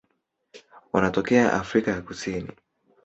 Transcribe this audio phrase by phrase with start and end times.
[0.93, 2.51] Wanatokea Afrika ya Kusini.